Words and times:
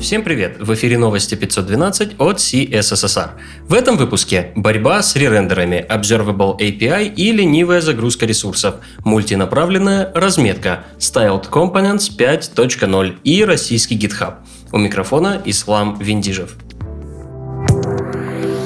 Всем 0.00 0.22
привет! 0.22 0.58
В 0.60 0.74
эфире 0.74 0.98
новости 0.98 1.34
512 1.34 2.20
от 2.20 2.36
CSSR. 2.36 3.30
В 3.66 3.72
этом 3.72 3.96
выпуске 3.96 4.52
борьба 4.54 5.02
с 5.02 5.16
ререндерами, 5.16 5.86
Observable 5.88 6.58
API 6.58 7.12
и 7.14 7.32
ленивая 7.32 7.80
загрузка 7.80 8.26
ресурсов, 8.26 8.76
мультинаправленная 9.04 10.12
разметка, 10.14 10.84
Styled 10.98 11.50
Components 11.50 12.10
5.0 12.16 13.16
и 13.24 13.44
российский 13.44 13.98
GitHub. 13.98 14.34
У 14.70 14.78
микрофона 14.78 15.40
Ислам 15.46 15.98
Виндижев. 15.98 16.56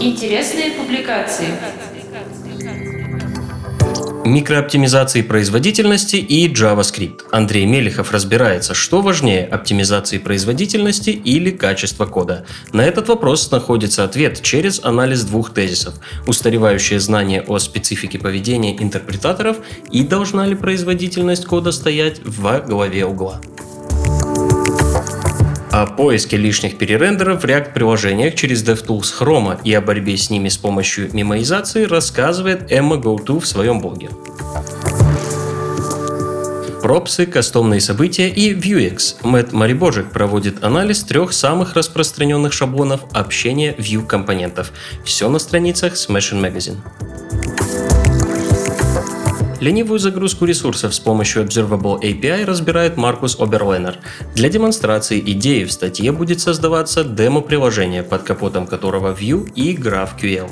Интересные 0.00 0.70
публикации 0.72 1.48
микрооптимизации 4.28 5.22
производительности 5.22 6.16
и 6.16 6.52
JavaScript. 6.52 7.22
Андрей 7.32 7.66
Мелехов 7.66 8.12
разбирается, 8.12 8.74
что 8.74 9.00
важнее– 9.00 9.46
оптимизации 9.50 10.18
производительности 10.18 11.10
или 11.10 11.50
качество 11.50 12.06
кода. 12.06 12.44
На 12.72 12.82
этот 12.82 13.08
вопрос 13.08 13.50
находится 13.50 14.04
ответ 14.04 14.42
через 14.42 14.84
анализ 14.84 15.24
двух 15.24 15.54
тезисов– 15.54 15.94
устаревающее 16.26 17.00
знание 17.00 17.42
о 17.42 17.58
специфике 17.58 18.18
поведения 18.18 18.76
интерпретаторов 18.80 19.56
и 19.90 20.02
должна 20.02 20.46
ли 20.46 20.54
производительность 20.54 21.46
кода 21.46 21.72
стоять 21.72 22.20
во 22.24 22.60
главе 22.60 23.06
угла. 23.06 23.40
О 25.78 25.86
поиске 25.86 26.36
лишних 26.36 26.76
перерендеров 26.76 27.42
в 27.42 27.44
React-приложениях 27.44 28.34
через 28.34 28.64
DevTools 28.64 29.14
Chrome 29.16 29.60
и 29.62 29.72
о 29.74 29.80
борьбе 29.80 30.16
с 30.16 30.28
ними 30.28 30.48
с 30.48 30.56
помощью 30.56 31.08
мемоизации 31.14 31.84
рассказывает 31.84 32.72
Emma 32.72 33.00
GoTo 33.00 33.38
в 33.38 33.46
своем 33.46 33.78
блоге. 33.78 34.10
Пропсы, 36.82 37.26
кастомные 37.26 37.80
события 37.80 38.28
и 38.28 38.52
Vuex. 38.54 39.18
Мэтт 39.22 39.52
Марибожик 39.52 40.10
проводит 40.10 40.64
анализ 40.64 41.04
трех 41.04 41.32
самых 41.32 41.74
распространенных 41.74 42.52
шаблонов 42.52 43.02
общения 43.12 43.72
Vue 43.78 44.04
компонентов. 44.04 44.72
Все 45.04 45.28
на 45.28 45.38
страницах 45.38 45.92
Smashing 45.92 46.40
Magazine. 46.40 46.78
Ленивую 49.60 49.98
загрузку 49.98 50.44
ресурсов 50.44 50.94
с 50.94 51.00
помощью 51.00 51.42
Observable 51.42 52.00
API 52.00 52.44
разбирает 52.44 52.96
Маркус 52.96 53.38
Оберленер. 53.40 53.98
Для 54.34 54.48
демонстрации 54.48 55.18
идеи 55.18 55.64
в 55.64 55.72
статье 55.72 56.12
будет 56.12 56.40
создаваться 56.40 57.02
демо-приложение, 57.02 58.04
под 58.04 58.22
капотом 58.22 58.68
которого 58.68 59.12
Vue 59.12 59.50
и 59.54 59.74
GraphQL. 59.74 60.48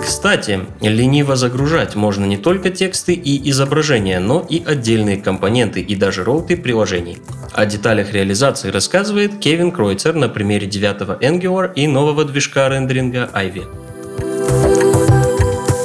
Кстати, 0.00 0.60
лениво 0.80 1.34
загружать 1.34 1.96
можно 1.96 2.24
не 2.24 2.36
только 2.36 2.70
тексты 2.70 3.12
и 3.12 3.50
изображения, 3.50 4.20
но 4.20 4.46
и 4.48 4.62
отдельные 4.64 5.16
компоненты 5.16 5.80
и 5.80 5.96
даже 5.96 6.22
роуты 6.22 6.56
приложений. 6.56 7.18
О 7.52 7.66
деталях 7.66 8.12
реализации 8.12 8.70
рассказывает 8.70 9.38
Кевин 9.38 9.72
Кройцер 9.72 10.14
на 10.14 10.28
примере 10.28 10.68
9 10.68 11.22
Angular 11.22 11.72
и 11.74 11.88
нового 11.88 12.24
движка 12.24 12.68
рендеринга 12.68 13.30
Ivy. 13.34 13.85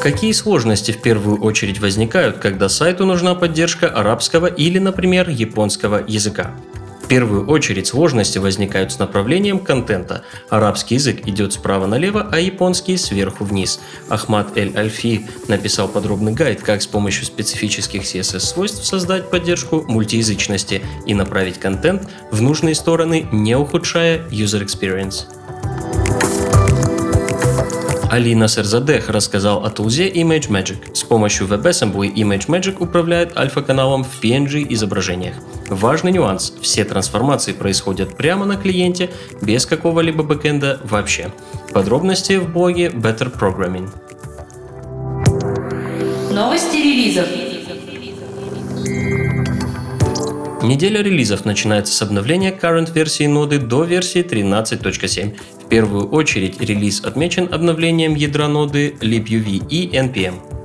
Какие 0.01 0.31
сложности 0.31 0.91
в 0.91 0.99
первую 0.99 1.39
очередь 1.41 1.79
возникают, 1.79 2.39
когда 2.39 2.69
сайту 2.69 3.05
нужна 3.05 3.35
поддержка 3.35 3.87
арабского 3.87 4.47
или, 4.47 4.79
например, 4.79 5.29
японского 5.29 6.03
языка? 6.07 6.55
В 7.03 7.07
первую 7.07 7.45
очередь 7.47 7.85
сложности 7.85 8.39
возникают 8.39 8.91
с 8.91 8.97
направлением 8.97 9.59
контента. 9.59 10.23
Арабский 10.49 10.95
язык 10.95 11.27
идет 11.27 11.53
справа 11.53 11.85
налево, 11.85 12.27
а 12.31 12.39
японский 12.39 12.97
сверху 12.97 13.43
вниз. 13.43 13.79
Ахмад 14.09 14.57
Эль-Альфи 14.57 15.27
написал 15.47 15.87
подробный 15.87 16.33
гайд, 16.33 16.63
как 16.63 16.81
с 16.81 16.87
помощью 16.87 17.25
специфических 17.25 18.01
CSS-свойств 18.01 18.83
создать 18.83 19.29
поддержку 19.29 19.85
мультиязычности 19.87 20.81
и 21.05 21.13
направить 21.13 21.59
контент 21.59 22.09
в 22.31 22.41
нужные 22.41 22.73
стороны, 22.73 23.27
не 23.31 23.55
ухудшая 23.55 24.27
user 24.29 24.65
experience. 24.65 25.25
Алина 28.11 28.49
Серзадех 28.49 29.07
рассказал 29.07 29.63
о 29.63 29.69
тулзе 29.69 30.09
ImageMagick. 30.09 30.93
С 30.93 31.01
помощью 31.01 31.47
WebAssembly 31.47 32.13
ImageMagick 32.13 32.75
управляет 32.79 33.37
альфа-каналом 33.37 34.03
в 34.03 34.21
PNG 34.21 34.65
изображениях. 34.73 35.35
Важный 35.69 36.11
нюанс– 36.11 36.53
все 36.61 36.83
трансформации 36.83 37.53
происходят 37.53 38.17
прямо 38.17 38.45
на 38.45 38.57
клиенте, 38.57 39.11
без 39.41 39.65
какого-либо 39.65 40.23
бэкэнда 40.23 40.81
вообще. 40.83 41.31
Подробности 41.71 42.33
в 42.33 42.51
блоге 42.51 42.87
Better 42.87 43.31
Programming. 43.33 43.89
Новости 46.33 46.75
релизов. 46.75 47.40
Неделя 50.63 51.01
релизов 51.01 51.45
начинается 51.45 51.91
с 51.91 52.01
обновления 52.03 52.51
current 52.51 52.93
версии 52.93 53.25
ноды 53.25 53.57
до 53.57 53.83
версии 53.83 54.21
13.7. 54.21 55.35
В 55.65 55.67
первую 55.67 56.07
очередь 56.09 56.61
релиз 56.61 57.03
отмечен 57.03 57.51
обновлением 57.51 58.13
ядра 58.13 58.47
ноды 58.47 58.95
libuv 59.01 59.65
и 59.69 59.89
npm. 59.89 60.60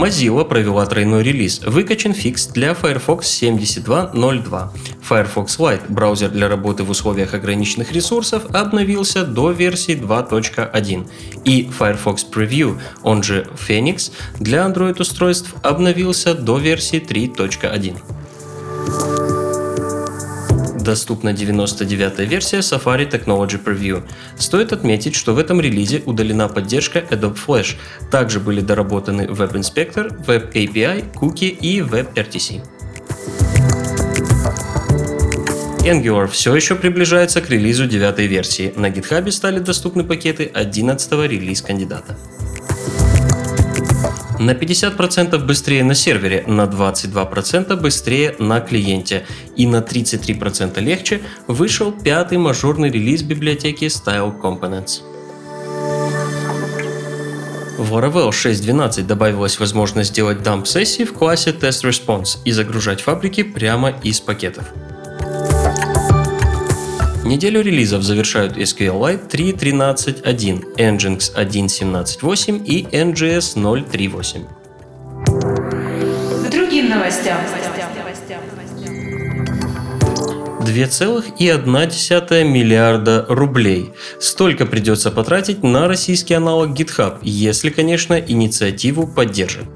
Mozilla 0.00 0.44
провела 0.44 0.86
тройной 0.86 1.22
релиз. 1.22 1.60
Выкачан 1.60 2.14
фикс 2.14 2.46
для 2.46 2.72
Firefox 2.72 3.20
72.02. 3.20 4.70
Firefox 5.06 5.58
Lite, 5.58 5.82
браузер 5.90 6.30
для 6.30 6.48
работы 6.48 6.84
в 6.84 6.90
условиях 6.90 7.34
ограниченных 7.34 7.92
ресурсов, 7.92 8.46
обновился 8.54 9.26
до 9.26 9.50
версии 9.50 9.94
2.1. 9.94 11.06
И 11.44 11.68
Firefox 11.78 12.24
Preview, 12.32 12.80
он 13.02 13.22
же 13.22 13.46
Phoenix, 13.68 14.10
для 14.38 14.64
Android-устройств 14.64 15.54
обновился 15.62 16.34
до 16.34 16.56
версии 16.56 16.98
3.1 16.98 18.19
доступна 20.90 21.28
99-я 21.28 22.24
версия 22.24 22.58
Safari 22.58 23.08
Technology 23.08 23.62
Preview. 23.64 24.02
Стоит 24.36 24.72
отметить, 24.72 25.14
что 25.14 25.34
в 25.34 25.38
этом 25.38 25.60
релизе 25.60 26.02
удалена 26.04 26.48
поддержка 26.48 26.98
Adobe 26.98 27.38
Flash. 27.46 27.76
Также 28.10 28.40
были 28.40 28.60
доработаны 28.60 29.22
Web 29.22 29.52
Inspector, 29.52 30.26
Web 30.26 30.52
API, 30.52 31.04
Cookie 31.14 31.56
и 31.68 31.78
WebRTC. 31.78 32.60
Angular 35.84 36.26
все 36.26 36.56
еще 36.56 36.74
приближается 36.74 37.40
к 37.40 37.48
релизу 37.50 37.86
9 37.86 38.18
версии. 38.18 38.72
На 38.74 38.90
GitHub 38.90 39.30
стали 39.30 39.60
доступны 39.60 40.02
пакеты 40.02 40.50
11 40.52 41.12
релиз 41.30 41.62
кандидата 41.62 42.16
на 44.40 44.52
50% 44.52 45.38
быстрее 45.44 45.84
на 45.84 45.94
сервере, 45.94 46.44
на 46.46 46.62
22% 46.62 47.76
быстрее 47.76 48.34
на 48.38 48.60
клиенте 48.60 49.26
и 49.54 49.66
на 49.66 49.76
33% 49.76 50.80
легче 50.80 51.20
вышел 51.46 51.92
пятый 51.92 52.38
мажорный 52.38 52.90
релиз 52.90 53.22
библиотеки 53.22 53.84
Style 53.84 54.40
Components. 54.40 55.02
В 57.78 57.94
Laravel 57.94 58.30
6.12 58.30 59.02
добавилась 59.02 59.60
возможность 59.60 60.14
делать 60.14 60.42
дамп 60.42 60.66
сессии 60.66 61.04
в 61.04 61.12
классе 61.12 61.50
Test 61.50 61.84
Response 61.84 62.38
и 62.44 62.52
загружать 62.52 63.02
фабрики 63.02 63.42
прямо 63.42 63.90
из 64.02 64.20
пакетов. 64.20 64.64
Неделю 67.30 67.62
релизов 67.62 68.02
завершают 68.02 68.56
SQLite 68.56 69.28
3.13.1, 69.30 70.74
Nginx 70.76 71.32
1.17.8 71.36 72.64
и 72.64 72.82
NGS 72.82 73.54
0.3.8. 73.54 74.48
К 76.44 76.50
другим 76.50 76.88
новостям. 76.90 77.38
2,1 80.58 82.44
миллиарда 82.44 83.26
рублей. 83.28 83.92
Столько 84.18 84.66
придется 84.66 85.12
потратить 85.12 85.62
на 85.62 85.86
российский 85.86 86.34
аналог 86.34 86.70
GitHub, 86.70 87.18
если, 87.22 87.70
конечно, 87.70 88.14
инициативу 88.18 89.06
поддержит 89.06 89.68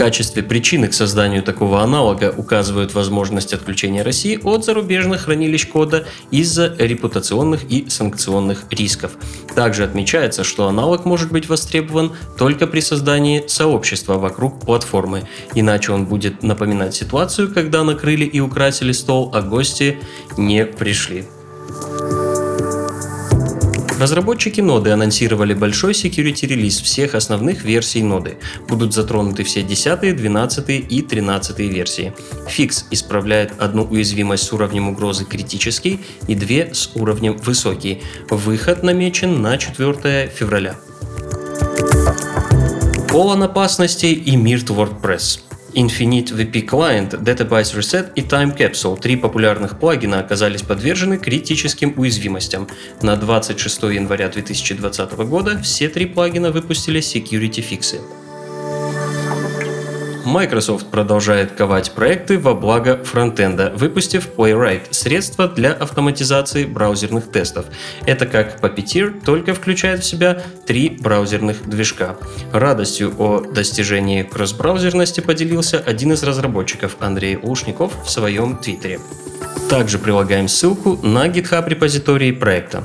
качестве 0.00 0.42
причины 0.42 0.88
к 0.88 0.94
созданию 0.94 1.42
такого 1.42 1.82
аналога 1.82 2.32
указывают 2.34 2.94
возможность 2.94 3.52
отключения 3.52 4.02
России 4.02 4.40
от 4.42 4.64
зарубежных 4.64 5.24
хранилищ 5.24 5.68
кода 5.68 6.06
из-за 6.30 6.74
репутационных 6.78 7.70
и 7.70 7.90
санкционных 7.90 8.64
рисков. 8.70 9.12
Также 9.54 9.84
отмечается, 9.84 10.42
что 10.42 10.68
аналог 10.68 11.04
может 11.04 11.30
быть 11.30 11.50
востребован 11.50 12.12
только 12.38 12.66
при 12.66 12.80
создании 12.80 13.44
сообщества 13.46 14.14
вокруг 14.14 14.64
платформы, 14.64 15.28
иначе 15.54 15.92
он 15.92 16.06
будет 16.06 16.42
напоминать 16.42 16.94
ситуацию, 16.94 17.52
когда 17.52 17.84
накрыли 17.84 18.24
и 18.24 18.40
украсили 18.40 18.92
стол, 18.92 19.30
а 19.34 19.42
гости 19.42 19.98
не 20.38 20.64
пришли. 20.64 21.26
Разработчики 24.00 24.62
ноды 24.62 24.92
анонсировали 24.92 25.52
большой 25.52 25.92
security 25.92 26.46
релиз 26.46 26.80
всех 26.80 27.14
основных 27.14 27.64
версий 27.64 28.02
ноды. 28.02 28.38
Будут 28.66 28.94
затронуты 28.94 29.44
все 29.44 29.62
10, 29.62 30.16
12 30.16 30.68
и 30.88 31.02
13 31.02 31.58
версии. 31.58 32.14
Фикс 32.48 32.86
исправляет 32.90 33.52
одну 33.58 33.82
уязвимость 33.82 34.44
с 34.44 34.52
уровнем 34.54 34.88
угрозы 34.88 35.26
критический 35.26 36.00
и 36.28 36.34
две 36.34 36.72
с 36.72 36.92
уровнем 36.94 37.36
высокий. 37.36 38.02
Выход 38.30 38.82
намечен 38.82 39.42
на 39.42 39.58
4 39.58 40.32
февраля. 40.34 40.76
Полон 43.10 43.42
опасностей 43.42 44.14
и 44.14 44.34
мир 44.34 44.60
WordPress. 44.60 45.49
Infinite 45.74 46.32
VP 46.34 46.66
Client, 46.66 47.22
Database 47.22 47.76
Reset 47.76 48.12
и 48.16 48.22
Time 48.22 48.56
Capsule, 48.56 48.98
три 48.98 49.16
популярных 49.16 49.78
плагина, 49.78 50.18
оказались 50.18 50.62
подвержены 50.62 51.16
критическим 51.16 51.94
уязвимостям. 51.96 52.66
На 53.02 53.16
26 53.16 53.82
января 53.82 54.28
2020 54.28 55.12
года 55.28 55.60
все 55.62 55.88
три 55.88 56.06
плагина 56.06 56.50
выпустили 56.50 57.00
security 57.00 57.60
фиксы. 57.60 58.00
Microsoft 60.24 60.86
продолжает 60.90 61.52
ковать 61.52 61.92
проекты 61.92 62.38
во 62.38 62.54
благо 62.54 63.02
фронтенда, 63.04 63.72
выпустив 63.74 64.28
Playwright– 64.36 64.82
средство 64.90 65.48
для 65.48 65.72
автоматизации 65.72 66.64
браузерных 66.64 67.30
тестов. 67.30 67.66
Это 68.06 68.26
как 68.26 68.60
Puppeteer, 68.60 69.22
только 69.24 69.54
включает 69.54 70.02
в 70.02 70.06
себя 70.06 70.42
три 70.66 70.90
браузерных 70.90 71.68
движка. 71.68 72.16
Радостью 72.52 73.14
о 73.18 73.40
достижении 73.40 74.22
кросс-браузерности 74.22 75.20
поделился 75.20 75.78
один 75.78 76.12
из 76.12 76.22
разработчиков 76.22 76.96
Андрей 77.00 77.36
Лушников 77.36 77.92
в 78.04 78.10
своем 78.10 78.56
твиттере. 78.58 79.00
Также 79.68 79.98
прилагаем 79.98 80.48
ссылку 80.48 80.98
на 81.02 81.28
GitHub 81.28 81.68
репозитории 81.68 82.32
проекта. 82.32 82.84